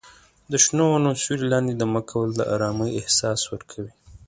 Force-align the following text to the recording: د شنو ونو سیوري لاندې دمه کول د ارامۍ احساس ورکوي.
د 0.51 0.53
شنو 0.63 0.85
ونو 0.89 1.11
سیوري 1.21 1.47
لاندې 1.53 1.73
دمه 1.75 2.01
کول 2.09 2.29
د 2.35 2.41
ارامۍ 2.55 2.89
احساس 2.99 3.41
ورکوي. 3.53 3.93